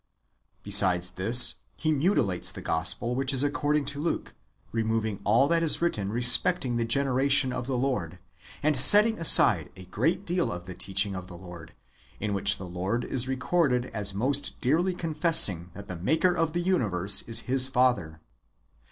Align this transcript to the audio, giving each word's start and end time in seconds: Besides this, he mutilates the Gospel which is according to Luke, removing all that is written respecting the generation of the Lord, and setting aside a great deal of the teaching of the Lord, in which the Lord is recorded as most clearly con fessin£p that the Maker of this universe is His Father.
Besides 0.63 1.11
this, 1.11 1.57
he 1.77 1.91
mutilates 1.91 2.51
the 2.51 2.63
Gospel 2.63 3.13
which 3.13 3.31
is 3.31 3.43
according 3.43 3.85
to 3.85 3.99
Luke, 3.99 4.33
removing 4.71 5.19
all 5.23 5.47
that 5.49 5.61
is 5.61 5.79
written 5.79 6.11
respecting 6.11 6.75
the 6.75 6.85
generation 6.85 7.53
of 7.53 7.67
the 7.67 7.77
Lord, 7.77 8.17
and 8.63 8.75
setting 8.75 9.19
aside 9.19 9.69
a 9.75 9.85
great 9.85 10.25
deal 10.25 10.51
of 10.51 10.63
the 10.65 10.73
teaching 10.73 11.15
of 11.15 11.27
the 11.27 11.37
Lord, 11.37 11.75
in 12.19 12.33
which 12.33 12.57
the 12.57 12.65
Lord 12.67 13.03
is 13.05 13.27
recorded 13.27 13.91
as 13.93 14.11
most 14.11 14.59
clearly 14.59 14.95
con 14.95 15.13
fessin£p 15.13 15.71
that 15.73 15.87
the 15.87 15.97
Maker 15.99 16.33
of 16.35 16.53
this 16.53 16.65
universe 16.65 17.21
is 17.27 17.41
His 17.41 17.67
Father. 17.67 18.21